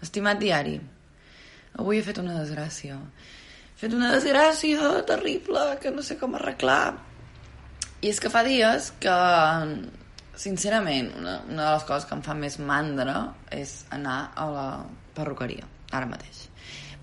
Estimat 0.00 0.38
diari, 0.40 0.78
avui 1.76 1.98
he 2.00 2.04
fet 2.04 2.18
una 2.22 2.38
desgràcia. 2.38 2.96
He 2.96 3.80
fet 3.82 3.96
una 3.96 4.12
desgràcia 4.14 4.92
terrible 5.08 5.64
que 5.82 5.92
no 5.92 6.04
sé 6.04 6.16
com 6.20 6.36
arreglar. 6.38 6.94
I 8.00 8.08
és 8.08 8.20
que 8.20 8.30
fa 8.32 8.40
dies 8.46 8.94
que, 9.02 9.16
sincerament, 10.40 11.10
una, 11.20 11.34
una 11.44 11.66
de 11.66 11.74
les 11.74 11.84
coses 11.88 12.08
que 12.08 12.16
em 12.16 12.24
fa 12.24 12.36
més 12.36 12.56
mandra 12.64 13.18
és 13.52 13.82
anar 13.92 14.20
a 14.32 14.48
la 14.48 14.68
perruqueria, 15.16 15.68
ara 15.92 16.08
mateix. 16.08 16.46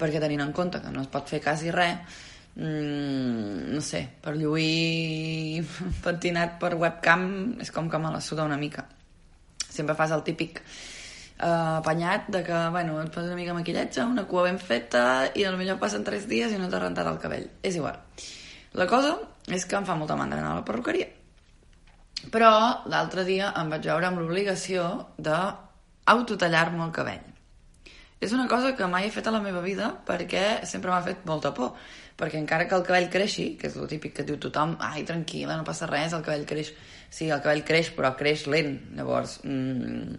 Perquè 0.02 0.22
tenint 0.22 0.42
en 0.48 0.56
compte 0.58 0.82
que 0.82 0.94
no 0.94 1.06
es 1.06 1.14
pot 1.14 1.30
fer 1.30 1.42
quasi 1.46 1.70
res, 1.74 2.18
mmm, 2.58 3.78
no 3.78 3.86
sé, 3.86 4.08
per 4.26 4.34
lluir 4.42 5.62
pentinat 6.06 6.58
per 6.62 6.74
webcam 6.82 7.30
és 7.62 7.70
com 7.74 7.94
que 7.94 8.02
me 8.02 8.14
la 8.14 8.26
suda 8.26 8.50
una 8.50 8.58
mica. 8.58 8.90
Sempre 9.70 9.94
fas 9.94 10.18
el 10.18 10.26
típic 10.26 10.64
uh, 11.40 11.78
apanyat 11.78 12.28
de 12.34 12.44
que, 12.44 12.58
bueno, 12.74 13.00
et 13.02 13.12
poses 13.14 13.30
una 13.30 13.40
mica 13.40 13.56
maquillatge, 13.58 14.06
una 14.06 14.26
cua 14.30 14.48
ben 14.48 14.60
feta 14.60 15.04
i 15.36 15.46
millor 15.58 15.80
passen 15.80 16.04
3 16.04 16.28
dies 16.28 16.54
i 16.54 16.60
no 16.62 16.70
t'ha 16.70 16.82
rentat 16.84 17.08
el 17.08 17.22
cabell. 17.22 17.48
És 17.62 17.76
igual. 17.76 18.00
La 18.74 18.88
cosa 18.88 19.16
és 19.48 19.66
que 19.66 19.78
em 19.78 19.86
fa 19.88 19.96
molta 19.96 20.18
mandra 20.20 20.40
anar 20.42 20.52
a 20.52 20.60
la 20.60 20.66
perruqueria. 20.68 21.08
Però 22.34 22.52
l'altre 22.90 23.24
dia 23.24 23.54
em 23.56 23.70
vaig 23.72 23.86
veure 23.88 24.08
amb 24.10 24.20
l'obligació 24.20 24.84
d'autotallar-me 25.18 26.84
el 26.86 26.94
cabell. 26.96 27.26
És 28.20 28.34
una 28.34 28.48
cosa 28.50 28.74
que 28.76 28.88
mai 28.90 29.06
he 29.08 29.14
fet 29.14 29.28
a 29.30 29.32
la 29.32 29.42
meva 29.42 29.62
vida 29.62 29.92
perquè 30.06 30.66
sempre 30.66 30.90
m'ha 30.92 31.04
fet 31.06 31.26
molta 31.30 31.54
por. 31.54 31.76
Perquè 32.18 32.40
encara 32.42 32.66
que 32.66 32.74
el 32.74 32.84
cabell 32.86 33.12
creixi, 33.14 33.52
que 33.62 33.70
és 33.70 33.76
el 33.78 33.86
típic 33.88 34.16
que 34.18 34.26
diu 34.26 34.40
tothom, 34.42 34.74
ai, 34.82 35.04
tranquil·la, 35.06 35.60
no 35.60 35.68
passa 35.68 35.86
res, 35.86 36.16
el 36.18 36.24
cabell 36.26 36.48
creix. 36.50 36.72
Sí, 37.14 37.30
el 37.30 37.44
cabell 37.46 37.62
creix, 37.64 37.92
però 37.94 38.16
creix 38.18 38.48
lent. 38.50 38.74
Llavors, 38.98 39.38
mmm, 39.46 40.18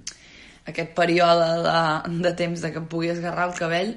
aquest 0.69 0.93
període 0.97 1.49
de, 1.65 2.21
de 2.25 2.33
temps 2.37 2.61
de 2.65 2.71
que 2.73 2.81
em 2.83 2.87
pugui 2.91 3.11
esgarrar 3.13 3.49
el 3.49 3.57
cabell, 3.57 3.95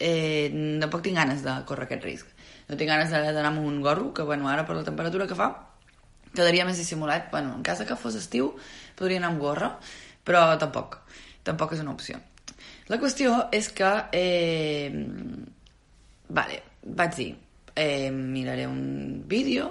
eh, 0.00 0.50
tampoc 0.82 1.04
tinc 1.04 1.16
ganes 1.16 1.42
de 1.46 1.56
córrer 1.68 1.88
aquest 1.88 2.06
risc. 2.08 2.30
No 2.68 2.78
tinc 2.78 2.92
ganes 2.92 3.10
d'anar 3.10 3.50
amb 3.50 3.64
un 3.64 3.80
gorro, 3.84 4.12
que 4.14 4.26
bueno, 4.26 4.48
ara 4.48 4.66
per 4.68 4.76
la 4.76 4.86
temperatura 4.86 5.26
que 5.26 5.38
fa, 5.38 5.50
quedaria 6.34 6.66
més 6.68 6.78
dissimulat. 6.78 7.30
Bueno, 7.32 7.54
en 7.56 7.64
cas 7.66 7.82
que 7.86 7.98
fos 7.98 8.16
estiu, 8.18 8.52
podria 8.98 9.20
anar 9.22 9.32
amb 9.32 9.42
gorra, 9.42 9.70
però 10.24 10.44
tampoc. 10.60 11.00
Tampoc 11.46 11.74
és 11.74 11.84
una 11.84 11.94
opció. 11.96 12.20
La 12.90 12.98
qüestió 13.00 13.46
és 13.54 13.70
que... 13.74 13.90
Eh, 14.12 14.90
vale, 16.28 16.62
vaig 16.84 17.16
dir, 17.16 17.30
eh, 17.74 18.10
miraré 18.10 18.66
un 18.68 19.22
vídeo, 19.26 19.70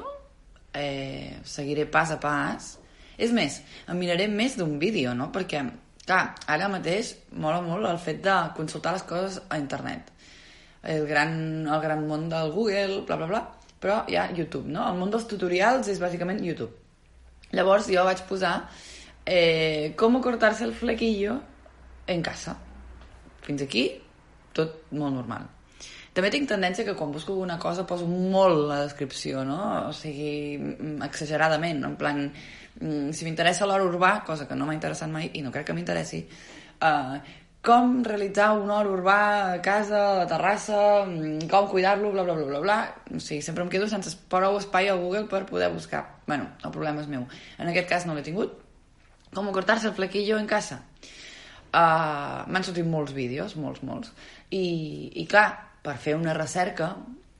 eh, 0.73 1.40
seguiré 1.44 1.86
pas 1.86 2.12
a 2.16 2.20
pas... 2.20 2.76
És 3.20 3.34
més, 3.36 3.58
em 3.92 3.98
miraré 4.00 4.30
més 4.32 4.54
d'un 4.56 4.78
vídeo, 4.80 5.12
no? 5.12 5.26
Perquè 5.36 5.60
Clar, 6.10 6.24
ara 6.50 6.66
mateix 6.74 7.12
mola 7.38 7.60
molt 7.62 7.86
el 7.86 8.00
fet 8.02 8.24
de 8.26 8.36
consultar 8.58 8.96
les 8.96 9.04
coses 9.06 9.36
a 9.46 9.60
internet. 9.62 10.08
El 10.82 11.04
gran, 11.06 11.36
el 11.68 11.82
gran 11.84 12.08
món 12.10 12.24
del 12.32 12.50
Google, 12.56 13.04
bla, 13.06 13.18
bla, 13.20 13.28
bla, 13.30 13.42
però 13.78 14.00
hi 14.10 14.18
ha 14.18 14.24
YouTube, 14.34 14.66
no? 14.74 14.88
El 14.90 14.98
món 14.98 15.14
dels 15.14 15.28
tutorials 15.30 15.92
és 15.94 16.02
bàsicament 16.02 16.42
YouTube. 16.42 16.74
Llavors 17.54 17.92
jo 17.94 18.08
vaig 18.10 18.26
posar 18.26 18.56
eh, 19.22 19.94
com 20.02 20.18
cortar-se 20.26 20.66
el 20.66 20.74
flequillo 20.74 21.38
en 22.10 22.26
casa. 22.26 22.58
Fins 23.46 23.62
aquí, 23.70 23.86
tot 24.58 24.90
molt 24.90 25.14
normal. 25.22 25.46
També 26.20 26.34
tinc 26.36 26.50
tendència 26.52 26.84
que 26.84 26.98
quan 27.00 27.16
busco 27.16 27.31
alguna 27.31 27.56
cosa 27.58 27.88
poso 27.88 28.06
molt 28.06 28.67
la 28.67 28.84
descripció, 28.84 29.45
no? 29.48 29.59
O 29.88 29.94
sigui, 29.95 30.59
exageradament, 31.08 31.80
en 31.88 31.95
plan, 32.00 32.26
Mm, 32.80 33.11
si 33.11 33.26
m'interessa 33.28 33.67
l'hora 33.67 33.84
urbà, 33.84 34.11
cosa 34.23 34.48
que 34.48 34.56
no 34.56 34.66
m'ha 34.67 34.78
interessat 34.78 35.09
mai 35.11 35.30
i 35.36 35.44
no 35.44 35.52
crec 35.52 35.67
que 35.67 35.76
m'interessi, 35.76 36.22
uh, 36.80 37.17
com 37.66 37.98
realitzar 38.06 38.53
un 38.56 38.72
hort 38.72 38.88
urbà 38.88 39.17
a 39.56 39.58
casa, 39.61 40.00
a 40.14 40.14
la 40.22 40.28
terrassa, 40.28 41.03
mm, 41.06 41.50
com 41.52 41.67
cuidar-lo, 41.67 42.11
bla, 42.14 42.23
bla, 42.23 42.33
bla, 42.33 42.45
bla, 42.45 42.59
bla. 42.59 42.78
O 43.11 43.20
sigui, 43.20 43.42
sempre 43.42 43.64
em 43.64 43.70
quedo 43.70 43.88
sense 43.88 44.16
prou 44.30 44.58
espai 44.58 44.88
a 44.88 44.95
Google 44.95 45.27
per 45.27 45.45
poder 45.45 45.70
buscar. 45.73 46.20
bueno, 46.26 46.48
el 46.64 46.71
problema 46.71 47.02
és 47.02 47.08
meu. 47.08 47.26
En 47.58 47.67
aquest 47.67 47.89
cas 47.89 48.05
no 48.05 48.14
l'he 48.14 48.21
tingut. 48.21 48.54
Com 49.33 49.52
cortar-se 49.52 49.88
el 49.88 49.94
flequillo 49.94 50.38
en 50.38 50.45
casa. 50.48 50.83
Uh, 51.73 52.45
M'han 52.48 52.64
sortit 52.64 52.86
molts 52.86 53.14
vídeos, 53.14 53.55
molts, 53.55 53.82
molts. 53.83 54.14
I, 54.52 55.11
I 55.15 55.26
clar, 55.26 55.69
per 55.89 55.98
fer 55.98 56.14
una 56.16 56.38
recerca 56.38 56.94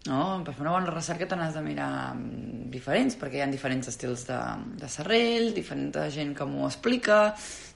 no? 0.08 0.42
Per 0.46 0.54
fer 0.54 0.64
una 0.64 0.76
bona 0.76 0.94
recerca 0.94 1.28
te 1.28 1.38
n'has 1.38 1.56
de 1.58 1.64
mirar 1.64 1.90
mm, 2.16 2.70
diferents, 2.74 3.18
perquè 3.20 3.40
hi 3.40 3.44
ha 3.46 3.50
diferents 3.52 3.90
estils 3.92 4.26
de, 4.30 4.38
de 4.80 4.92
serrell, 4.92 5.52
diferent 5.56 5.92
gent 6.14 6.36
que 6.38 6.48
m'ho 6.48 6.68
explica, 6.70 7.20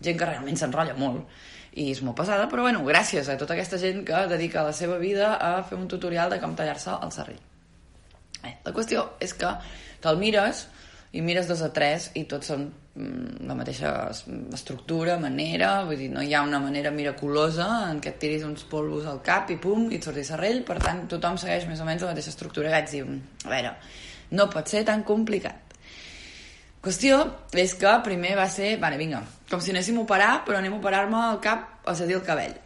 gent 0.03 0.19
que 0.19 0.29
realment 0.29 0.59
s'enrotlla 0.59 0.95
molt 1.00 1.28
i 1.73 1.89
és 1.89 2.03
molt 2.06 2.17
pesada, 2.19 2.45
però 2.51 2.67
bueno, 2.67 2.84
gràcies 2.85 3.29
a 3.29 3.38
tota 3.39 3.56
aquesta 3.56 3.79
gent 3.81 4.03
que 4.06 4.19
dedica 4.29 4.66
la 4.66 4.75
seva 4.78 5.00
vida 5.01 5.34
a 5.41 5.56
fer 5.66 5.78
un 5.79 5.88
tutorial 5.89 6.29
de 6.29 6.38
com 6.41 6.53
tallar-se 6.56 6.94
el 7.01 7.13
serrell. 7.16 7.40
Bé, 8.44 8.51
la 8.66 8.73
qüestió 8.75 9.07
és 9.23 9.34
que 9.34 9.50
te'l 10.03 10.19
mires 10.22 10.67
i 11.13 11.22
mires 11.22 11.47
dos 11.47 11.62
a 11.62 11.69
tres 11.74 12.07
i 12.18 12.24
tots 12.29 12.50
són 12.50 12.63
mm, 12.66 13.44
la 13.46 13.56
mateixa 13.57 13.91
estructura, 14.57 15.19
manera, 15.22 15.84
vull 15.85 16.00
dir, 16.00 16.09
no 16.09 16.24
hi 16.25 16.34
ha 16.34 16.41
una 16.41 16.62
manera 16.62 16.91
miraculosa 16.91 17.68
en 17.91 18.00
què 18.01 18.16
et 18.16 18.18
tiris 18.24 18.46
uns 18.47 18.66
polvos 18.69 19.06
al 19.09 19.22
cap 19.25 19.52
i 19.53 19.59
pum, 19.62 19.91
i 19.91 20.00
et 20.00 20.07
surti 20.07 20.25
serrell, 20.25 20.63
per 20.66 20.79
tant, 20.81 21.03
tothom 21.12 21.38
segueix 21.38 21.68
més 21.69 21.84
o 21.84 21.85
menys 21.85 22.02
la 22.02 22.16
mateixa 22.16 22.34
estructura 22.34 22.72
i 22.72 22.73
vaig 22.73 22.90
dir, 22.90 23.03
a 23.46 23.52
veure, 23.52 23.75
no 24.34 24.50
pot 24.50 24.73
ser 24.73 24.81
tan 24.90 25.06
complicat. 25.06 25.78
Qüestió 26.84 27.22
és 27.62 27.78
que 27.79 27.94
primer 28.03 28.34
va 28.35 28.50
ser, 28.52 28.73
vale, 28.81 28.97
vinga, 29.00 29.22
com 29.52 29.62
si 29.62 29.72
anéssim 29.72 30.02
a 30.02 30.03
operar, 30.07 30.31
però 30.47 30.57
anem 30.59 30.73
a 30.73 30.81
operar-me 30.81 31.22
el 31.29 31.40
cap, 31.46 31.69
a 31.85 31.94
dir, 32.02 32.18
el 32.18 32.25
cabell. 32.25 32.57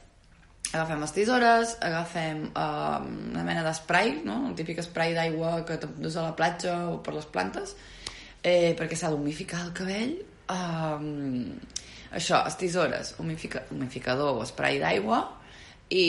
Agafem 0.71 1.03
les 1.03 1.13
tisores, 1.15 1.75
agafem 1.83 2.47
uh, 2.47 3.03
una 3.03 3.43
mena 3.43 3.61
d'esprai, 3.67 4.17
no? 4.25 4.39
el 4.49 4.55
típic 4.57 4.81
esprai 4.81 5.13
d'aigua 5.15 5.61
que 5.67 5.77
dus 5.99 6.17
a 6.17 6.25
la 6.25 6.33
platja 6.39 6.79
o 6.89 6.97
per 7.03 7.13
les 7.15 7.27
plantes, 7.29 7.75
eh, 8.47 8.73
perquè 8.77 8.95
s'ha 8.95 9.11
d'humificar 9.11 9.65
el 9.65 9.73
cabell. 9.75 10.13
Um, 10.47 11.57
això, 12.15 12.39
les 12.45 12.55
tisores, 12.59 13.15
humifica, 13.19 13.65
humificador 13.75 14.39
o 14.39 14.45
spray 14.47 14.79
d'aigua 14.79 15.19
i, 15.91 16.05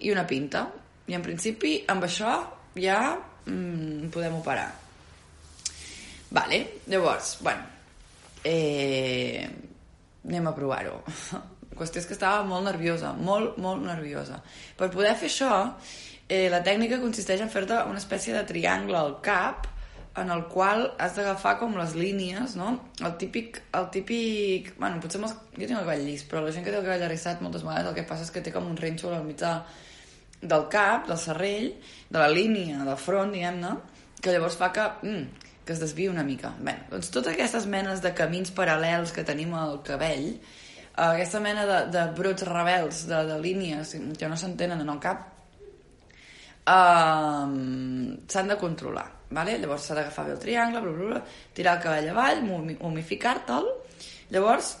i 0.00 0.12
una 0.14 0.24
pinta. 0.28 0.66
I 1.10 1.18
en 1.18 1.24
principi, 1.24 1.80
amb 1.92 2.06
això 2.06 2.36
ja 2.78 3.00
mm, 3.44 4.08
podem 4.14 4.38
operar. 4.38 4.70
Vale, 6.32 6.62
llavors, 6.88 7.34
bueno, 7.44 7.66
eh, 8.48 9.44
anem 10.24 10.48
a 10.48 10.54
provar-ho. 10.56 11.02
Qüestió 11.76 12.00
és 12.00 12.08
que 12.08 12.16
estava 12.16 12.44
molt 12.46 12.64
nerviosa, 12.68 13.12
molt, 13.16 13.58
molt 13.60 13.84
nerviosa. 13.84 14.38
Per 14.78 14.88
poder 14.92 15.12
fer 15.20 15.28
això, 15.28 15.52
eh, 16.28 16.48
la 16.52 16.62
tècnica 16.64 17.00
consisteix 17.02 17.44
en 17.44 17.52
fer-te 17.52 17.82
una 17.88 18.00
espècie 18.00 18.32
de 18.36 18.44
triangle 18.48 18.96
al 18.96 19.18
cap 19.24 19.68
en 20.14 20.30
el 20.30 20.44
qual 20.52 20.90
has 21.00 21.14
d'agafar 21.16 21.54
com 21.60 21.76
les 21.78 21.94
línies, 21.96 22.56
no? 22.58 22.74
El 23.00 23.14
típic, 23.20 23.62
el 23.78 23.88
típic... 23.94 24.74
Bueno, 24.78 25.00
potser 25.00 25.20
els... 25.22 25.34
jo 25.56 25.64
tinc 25.64 25.78
el 25.78 25.86
cabell 25.86 26.04
llis, 26.04 26.24
però 26.28 26.42
la 26.44 26.52
gent 26.52 26.66
que 26.66 26.72
té 26.72 26.76
el 26.78 26.84
cabell 26.84 27.06
arrissat 27.06 27.40
moltes 27.44 27.64
vegades 27.64 27.88
el 27.88 27.96
que 27.96 28.04
passa 28.08 28.26
és 28.26 28.32
que 28.34 28.42
té 28.44 28.52
com 28.52 28.68
un 28.68 28.76
rínxol 28.76 29.14
al 29.16 29.24
mig 29.24 29.38
de, 29.40 29.52
del 30.42 30.66
cap, 30.72 31.08
del 31.08 31.20
serrell, 31.20 31.70
de 32.10 32.20
la 32.20 32.28
línia 32.28 32.82
del 32.84 32.98
front, 33.00 33.32
diguem-ne, 33.32 33.72
que 34.20 34.34
llavors 34.34 34.58
fa 34.60 34.68
que, 34.74 34.84
mm, 35.06 35.48
que 35.64 35.72
es 35.72 35.80
desvia 35.80 36.12
una 36.12 36.26
mica. 36.28 36.52
Bé, 36.60 36.76
doncs 36.90 37.08
totes 37.14 37.32
aquestes 37.32 37.66
menes 37.70 38.04
de 38.04 38.12
camins 38.18 38.52
paral·lels 38.52 39.16
que 39.16 39.24
tenim 39.24 39.56
al 39.56 39.80
cabell, 39.86 40.34
aquesta 40.92 41.40
mena 41.40 41.64
de, 41.64 41.80
de 41.94 42.04
brots 42.18 42.44
rebels, 42.44 43.06
de, 43.08 43.24
de 43.32 43.40
línies 43.40 43.96
que 44.20 44.28
no 44.28 44.36
s'entenen 44.36 44.84
en 44.84 44.92
el 44.92 45.00
cap, 45.00 45.24
eh, 46.68 47.48
s'han 48.28 48.52
de 48.52 48.60
controlar 48.60 49.08
vale? 49.34 49.58
llavors 49.58 49.88
s'ha 49.88 49.96
d'agafar 49.98 50.26
bé 50.28 50.36
el 50.36 50.40
triangle, 50.42 50.80
bla, 50.80 50.92
bla, 50.92 51.10
bla, 51.14 51.24
tirar 51.56 51.76
el 51.78 51.84
cabell 51.84 52.08
avall, 52.12 52.44
humificar-te'l, 52.80 53.68
llavors 54.32 54.76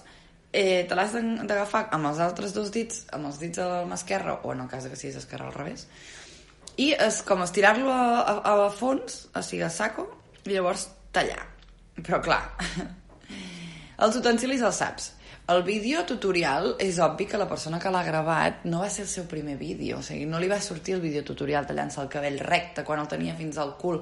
eh, 0.52 0.84
te 0.88 0.96
l'has 0.98 1.14
d'agafar 1.16 1.86
amb 1.96 2.10
els 2.12 2.20
altres 2.20 2.52
dos 2.54 2.70
dits, 2.72 3.06
amb 3.12 3.30
els 3.30 3.40
dits 3.40 3.58
de 3.58 3.68
la 3.68 3.84
mà 3.88 3.96
esquerra, 3.98 4.40
o 4.44 4.52
en 4.52 4.64
el 4.64 4.68
cas 4.70 4.86
que 4.88 4.98
siguis 4.98 5.16
esquerra 5.22 5.48
al 5.48 5.56
revés, 5.56 5.86
i 6.80 6.92
és 6.92 7.22
com 7.28 7.42
estirar-lo 7.44 7.90
a, 7.92 8.04
a, 8.20 8.54
a 8.66 8.68
fons, 8.72 9.26
o 9.32 9.42
sigui, 9.44 9.64
a 9.66 9.72
saco, 9.72 10.06
i 10.44 10.54
llavors 10.54 10.88
tallar. 11.12 11.42
Però 12.00 12.20
clar, 12.24 12.42
els 14.04 14.16
utensilis 14.20 14.64
els 14.64 14.80
saps. 14.80 15.10
El 15.52 15.64
vídeo 15.66 16.04
tutorial 16.06 16.76
és 16.80 17.00
obvi 17.02 17.26
que 17.26 17.38
la 17.40 17.48
persona 17.50 17.80
que 17.82 17.90
l'ha 17.90 18.04
gravat 18.06 18.62
no 18.70 18.84
va 18.84 18.90
ser 18.92 19.02
el 19.04 19.10
seu 19.10 19.24
primer 19.28 19.56
vídeo, 19.58 19.98
o 19.98 20.04
sigui, 20.06 20.24
no 20.30 20.38
li 20.38 20.48
va 20.48 20.60
sortir 20.62 20.94
el 20.94 21.02
vídeo 21.02 21.24
tutorial 21.26 21.66
tallant-se 21.66 21.98
el 22.00 22.12
cabell 22.12 22.38
recte 22.40 22.84
quan 22.86 23.02
el 23.02 23.10
tenia 23.10 23.34
fins 23.34 23.58
al 23.58 23.74
cul 23.80 23.98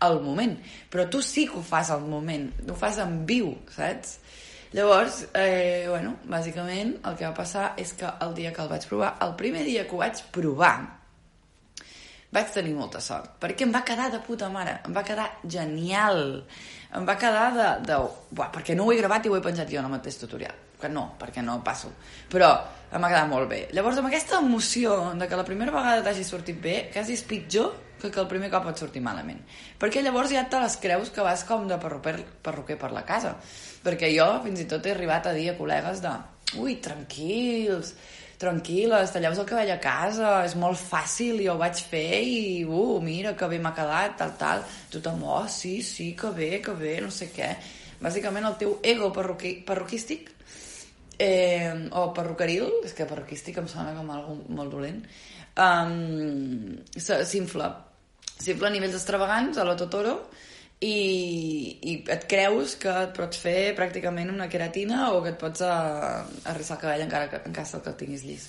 al 0.00 0.20
moment, 0.22 0.56
però 0.90 1.06
tu 1.10 1.22
sí 1.22 1.46
que 1.48 1.58
ho 1.58 1.62
fas 1.62 1.90
al 1.90 2.02
moment, 2.08 2.50
ho 2.68 2.76
fas 2.78 2.98
en 3.02 3.22
viu, 3.28 3.52
saps? 3.74 4.18
Llavors, 4.74 5.28
eh, 5.38 5.86
bueno, 5.86 6.16
bàsicament 6.26 6.96
el 7.06 7.14
que 7.14 7.28
va 7.28 7.34
passar 7.36 7.68
és 7.78 7.92
que 7.94 8.08
el 8.26 8.34
dia 8.34 8.50
que 8.52 8.62
el 8.64 8.68
vaig 8.72 8.86
provar, 8.90 9.12
el 9.22 9.36
primer 9.38 9.62
dia 9.62 9.84
que 9.86 9.94
ho 9.94 10.00
vaig 10.00 10.18
provar, 10.34 10.74
vaig 12.34 12.50
tenir 12.50 12.74
molta 12.74 12.98
sort, 12.98 13.36
perquè 13.38 13.68
em 13.68 13.74
va 13.74 13.84
quedar 13.86 14.08
de 14.10 14.18
puta 14.26 14.48
mare, 14.50 14.80
em 14.88 14.96
va 14.96 15.04
quedar 15.06 15.28
genial, 15.46 16.42
em 16.90 17.06
va 17.06 17.14
quedar 17.14 17.46
de... 17.54 17.68
de 17.86 18.00
buah, 18.34 18.50
perquè 18.50 18.74
no 18.74 18.88
ho 18.88 18.92
he 18.92 18.98
gravat 18.98 19.26
i 19.26 19.30
ho 19.30 19.38
he 19.38 19.44
penjat 19.44 19.70
jo 19.70 19.78
en 19.78 19.86
el 19.86 19.94
mateix 19.94 20.18
tutorial, 20.18 20.58
que 20.80 20.90
no, 20.90 21.12
perquè 21.22 21.46
no 21.46 21.60
passo. 21.62 21.92
Però 22.30 22.50
m'ha 22.90 23.10
quedat 23.10 23.30
molt 23.30 23.46
bé. 23.50 23.60
Llavors, 23.74 24.02
amb 24.02 24.10
aquesta 24.10 24.42
emoció 24.42 25.14
de 25.14 25.30
que 25.30 25.38
la 25.38 25.46
primera 25.46 25.74
vegada 25.74 26.02
t'hagi 26.02 26.26
sortit 26.26 26.58
bé, 26.58 26.76
quasi 26.90 27.14
és 27.14 27.22
pitjor 27.30 27.70
que 28.00 28.20
el 28.20 28.28
primer 28.28 28.50
cop 28.52 28.66
et 28.70 28.80
sortir 28.80 29.02
malament. 29.04 29.40
Perquè 29.80 30.02
llavors 30.04 30.32
ja 30.34 30.44
te 30.50 30.60
les 30.60 30.76
creus 30.82 31.12
que 31.14 31.24
vas 31.24 31.44
com 31.48 31.68
de 31.68 31.78
perruquer, 31.80 32.18
perruquer 32.44 32.76
per 32.80 32.90
la 32.92 33.04
casa. 33.08 33.34
Perquè 33.84 34.10
jo 34.14 34.26
fins 34.44 34.64
i 34.64 34.68
tot 34.70 34.86
he 34.86 34.92
arribat 34.94 35.30
a 35.30 35.34
dir 35.36 35.50
a 35.52 35.56
col·legues 35.58 36.02
de 36.04 36.12
ui, 36.60 36.76
tranquils, 36.84 37.94
tranquil·les, 38.40 39.12
talleu 39.14 39.38
el 39.38 39.48
cabell 39.48 39.72
a 39.72 39.80
casa, 39.82 40.34
és 40.44 40.56
molt 40.60 40.78
fàcil, 40.78 41.40
jo 41.46 41.54
ho 41.54 41.60
vaig 41.62 41.80
fer 41.88 42.20
i, 42.20 42.44
uh, 42.66 43.00
mira, 43.02 43.32
que 43.38 43.48
bé 43.48 43.58
m'ha 43.62 43.74
quedat, 43.76 44.18
tal, 44.20 44.36
tal. 44.40 44.68
Tothom, 44.92 45.24
oh, 45.24 45.46
sí, 45.48 45.80
sí, 45.82 46.12
que 46.18 46.30
bé, 46.36 46.52
que 46.64 46.76
bé, 46.78 46.98
no 47.04 47.10
sé 47.14 47.30
què. 47.34 47.54
Bàsicament 48.04 48.44
el 48.44 48.58
teu 48.60 48.78
ego 48.84 49.10
perruqui, 49.14 49.56
perruquístic 49.64 50.34
eh, 51.18 51.53
o 51.92 52.08
perruqueril, 52.16 52.68
és 52.86 52.94
que 52.96 53.08
perruquístic 53.08 53.60
em 53.62 53.68
sona 53.70 53.94
com 53.96 54.10
algo 54.14 54.38
molt 54.56 54.74
dolent, 54.74 55.02
um, 55.60 56.74
s'infla. 56.96 57.70
S'infla 58.34 58.68
a 58.68 58.74
nivells 58.74 58.98
extravagants, 58.98 59.58
a 59.58 59.66
lo 59.66 59.76
Totoro, 59.78 60.16
i, 60.84 60.96
i 61.80 61.94
et 62.12 62.26
creus 62.30 62.74
que 62.80 62.92
et 63.06 63.14
pots 63.16 63.38
fer 63.40 63.72
pràcticament 63.78 64.32
una 64.32 64.50
queratina 64.52 65.10
o 65.14 65.22
que 65.24 65.32
et 65.32 65.40
pots 65.40 65.62
uh, 65.64 66.24
arrissar 66.50 66.76
el 66.78 66.82
cabell 66.82 67.06
encara 67.06 67.30
que, 67.30 67.40
en 67.46 67.54
cas 67.56 67.76
que 67.76 67.90
el 67.92 67.98
tinguis 68.00 68.26
llis. 68.26 68.48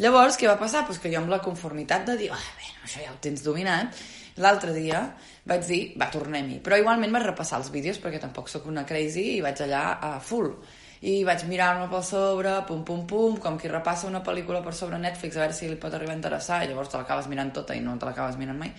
Llavors, 0.00 0.38
què 0.40 0.48
va 0.48 0.56
passar? 0.56 0.86
Pues 0.88 0.98
que 0.98 1.10
jo 1.12 1.20
amb 1.20 1.28
la 1.28 1.42
conformitat 1.44 2.06
de 2.08 2.16
dir, 2.16 2.30
ah, 2.32 2.40
bé, 2.56 2.70
això 2.86 3.02
ja 3.04 3.12
ho 3.12 3.18
tens 3.20 3.42
dominat, 3.44 3.98
l'altre 4.40 4.72
dia 4.72 5.02
vaig 5.50 5.66
dir, 5.68 5.80
va, 6.00 6.08
tornem-hi. 6.12 6.60
Però 6.64 6.78
igualment 6.80 7.12
vaig 7.12 7.26
repassar 7.26 7.60
els 7.60 7.68
vídeos 7.74 8.00
perquè 8.00 8.20
tampoc 8.22 8.48
sóc 8.48 8.68
una 8.70 8.86
crazy 8.88 9.26
i 9.36 9.42
vaig 9.44 9.60
allà 9.66 9.82
a 10.00 10.14
full. 10.24 10.54
I 11.00 11.22
vaig 11.24 11.46
mirar-me 11.48 11.86
pel 11.88 12.02
sobre, 12.04 12.52
pum, 12.68 12.82
pum, 12.84 13.06
pum, 13.08 13.38
com 13.40 13.56
qui 13.58 13.70
repassa 13.72 14.08
una 14.08 14.20
pel·lícula 14.24 14.60
per 14.64 14.74
sobre 14.76 14.98
Netflix 15.00 15.38
a 15.38 15.46
veure 15.46 15.56
si 15.56 15.68
li 15.70 15.78
pot 15.80 15.94
arribar 15.96 16.12
a 16.12 16.18
interessar 16.18 16.60
i 16.64 16.68
llavors 16.68 16.92
te 16.92 17.00
l'acabes 17.00 17.30
mirant 17.32 17.54
tota 17.56 17.76
i 17.76 17.80
no 17.80 17.96
te 17.96 18.08
l'acabes 18.08 18.36
mirant 18.40 18.60
mai. 18.60 18.74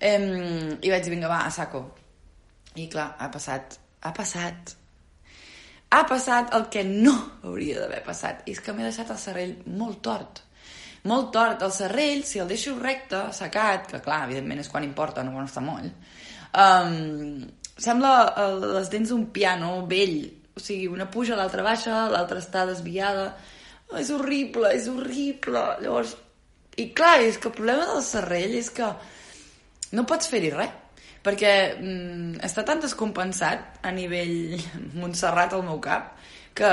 Um, 0.00 0.78
I 0.80 0.92
vaig 0.94 1.04
dir, 1.04 1.12
vinga, 1.12 1.28
va, 1.28 1.44
a 1.44 1.52
saco. 1.52 1.84
I 2.80 2.88
clar, 2.88 3.10
ha 3.20 3.28
passat, 3.34 3.78
ha 4.00 4.12
passat. 4.16 4.74
Ha 5.92 6.02
passat 6.08 6.52
el 6.56 6.68
que 6.72 6.84
no 6.88 7.14
hauria 7.42 7.82
d'haver 7.82 8.02
passat. 8.06 8.44
I 8.48 8.56
és 8.56 8.60
que 8.64 8.72
m'he 8.72 8.86
deixat 8.86 9.12
el 9.12 9.20
cervell 9.20 9.56
molt 9.68 10.00
tort 10.04 10.44
molt 11.08 11.32
tort. 11.34 11.62
El 11.62 11.72
serrell, 11.74 12.24
si 12.24 12.42
el 12.42 12.48
deixo 12.50 12.74
recte, 12.78 13.20
secat, 13.36 13.88
que 13.90 14.02
clar, 14.04 14.24
evidentment 14.26 14.62
és 14.62 14.70
quan 14.72 14.86
importa, 14.86 15.24
no 15.24 15.34
quan 15.36 15.48
està 15.48 15.62
moll, 15.64 15.88
um, 16.64 17.46
sembla 17.78 18.12
el, 18.44 18.66
les 18.78 18.90
dents 18.92 19.14
d'un 19.14 19.28
piano 19.34 19.80
vell. 19.90 20.20
O 20.58 20.62
sigui, 20.62 20.88
una 20.90 21.06
puja, 21.10 21.38
l'altra 21.38 21.62
baixa, 21.62 22.08
l'altra 22.10 22.42
està 22.42 22.64
desviada. 22.66 23.30
Oh, 23.88 24.00
és 24.00 24.10
horrible, 24.10 24.72
és 24.74 24.88
horrible. 24.90 25.62
Llavors, 25.84 26.16
i 26.82 26.90
clar, 26.98 27.20
és 27.22 27.38
que 27.38 27.50
el 27.50 27.56
problema 27.56 27.86
del 27.92 28.02
serrell 28.06 28.58
és 28.58 28.72
que 28.74 28.90
no 29.94 30.04
pots 30.06 30.28
fer-hi 30.30 30.52
res 30.52 30.76
perquè 31.24 31.52
mm, 31.74 32.38
està 32.46 32.62
tan 32.64 32.78
descompensat 32.80 33.80
a 33.84 33.90
nivell 33.92 34.54
Montserrat 35.00 35.56
al 35.56 35.64
meu 35.66 35.80
cap 35.82 36.14
que 36.56 36.70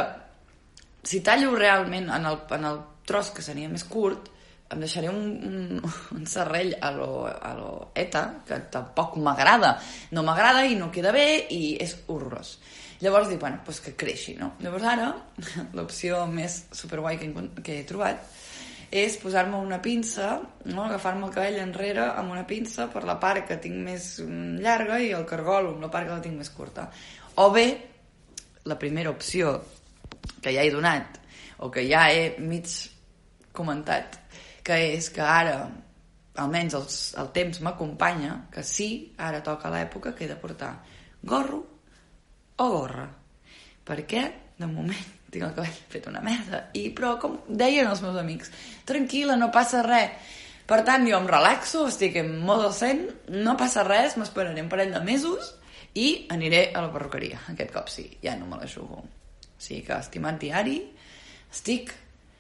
si 1.06 1.22
tallo 1.26 1.56
realment 1.56 2.10
en 2.14 2.26
el, 2.30 2.40
en 2.58 2.70
el 2.70 2.80
tros 3.06 3.30
que 3.34 3.44
seria 3.46 3.70
més 3.70 3.84
curt, 3.86 4.32
em 4.74 4.82
deixaré 4.82 5.12
un, 5.12 5.28
un, 5.46 5.84
un 6.16 6.24
serrell 6.26 6.74
a 6.82 6.90
lo, 6.96 7.10
a 7.30 7.52
lo 7.54 7.70
ETA, 7.94 8.24
que 8.48 8.58
tampoc 8.74 9.14
m'agrada. 9.22 9.76
No 10.18 10.24
m'agrada 10.26 10.64
i 10.66 10.74
no 10.80 10.90
queda 10.90 11.14
bé 11.14 11.28
i 11.54 11.76
és 11.86 11.94
horrorós. 12.10 12.56
Llavors 13.02 13.30
dic, 13.30 13.40
bueno, 13.40 13.60
pues 13.66 13.82
que 13.84 13.96
creixi, 13.96 14.36
no? 14.40 14.54
Llavors 14.64 14.88
ara, 14.88 15.10
l'opció 15.78 16.24
més 16.32 16.66
superguai 16.72 17.20
que, 17.20 17.32
que 17.62 17.80
he 17.82 17.88
trobat 17.88 18.24
és 18.96 19.18
posar-me 19.20 19.58
una 19.58 19.82
pinça, 19.84 20.38
no? 20.70 20.84
agafar-me 20.86 21.28
el 21.28 21.34
cabell 21.34 21.58
enrere 21.60 22.06
amb 22.16 22.32
una 22.32 22.46
pinça 22.48 22.88
per 22.94 23.04
la 23.04 23.18
part 23.20 23.48
que 23.50 23.58
tinc 23.60 23.76
més 23.84 24.20
mm, 24.24 24.62
llarga 24.64 25.00
i 25.02 25.12
el 25.18 25.26
cargol 25.28 25.74
amb 25.74 25.84
la 25.84 25.92
part 25.92 26.08
que 26.08 26.16
la 26.16 26.24
tinc 26.24 26.38
més 26.40 26.52
curta. 26.54 26.88
O 27.42 27.50
bé, 27.52 27.66
la 28.64 28.78
primera 28.80 29.12
opció 29.12 29.58
que 30.42 30.54
ja 30.54 30.64
he 30.64 30.72
donat, 30.72 31.20
o 31.60 31.72
que 31.72 31.84
ja 31.90 32.08
he 32.12 32.36
mig 32.40 32.72
comentat, 33.56 34.20
que 34.64 34.80
és 34.96 35.10
que 35.12 35.24
ara, 35.24 35.58
almenys 36.40 36.78
el, 36.78 36.88
el 37.22 37.32
temps 37.36 37.62
m'acompanya, 37.66 38.46
que 38.54 38.64
sí, 38.64 38.90
ara 39.18 39.44
toca 39.44 39.72
l'època 39.74 40.16
que 40.16 40.26
he 40.26 40.32
de 40.32 40.40
portar 40.40 40.78
gorro 41.26 41.64
o 42.62 42.70
gorra. 42.72 43.06
Per 43.86 44.00
què? 44.10 44.24
De 44.58 44.70
moment 44.70 45.12
tinc 45.32 45.50
el 45.50 45.54
cabell 45.58 45.84
fet 45.92 46.08
una 46.12 46.24
merda. 46.24 46.66
I, 46.78 46.88
però, 46.96 47.16
com 47.22 47.42
deien 47.48 47.90
els 47.90 48.02
meus 48.06 48.18
amics, 48.22 48.52
tranquil·la, 48.88 49.38
no 49.40 49.52
passa 49.54 49.84
res. 49.86 50.34
Per 50.66 50.80
tant, 50.88 51.06
jo 51.06 51.20
em 51.20 51.28
relaxo, 51.30 51.84
estic 51.92 52.16
en 52.18 52.32
modo 52.42 52.72
zen, 52.74 53.04
no 53.30 53.54
passa 53.60 53.84
res, 53.86 54.16
m'esperaré 54.18 54.64
un 54.64 54.72
parell 54.72 54.96
de 54.96 55.02
mesos 55.06 55.54
i 55.94 56.26
aniré 56.34 56.72
a 56.74 56.82
la 56.82 56.90
perruqueria. 56.94 57.44
Aquest 57.54 57.74
cop 57.76 57.92
sí, 57.92 58.08
ja 58.24 58.34
no 58.40 58.50
me 58.50 58.58
la 58.58 58.70
jugo. 58.70 59.04
O 59.06 59.62
sigui 59.62 59.84
que, 59.86 60.00
estimat 60.00 60.42
diari, 60.42 60.80
estic 61.54 61.94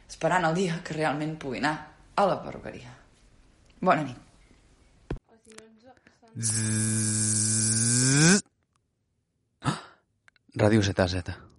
esperant 0.09 0.49
el 0.49 0.57
dia 0.57 0.81
que 0.85 0.97
realment 0.97 1.37
pugui 1.41 1.61
anar 1.61 1.75
a 2.15 2.25
la 2.25 2.39
perruqueria. 2.41 2.95
Bona 3.81 4.07
nit. 4.07 4.21
Zzz... 6.35 8.44
Ràdio 10.55 10.81
ZZ. 10.81 11.54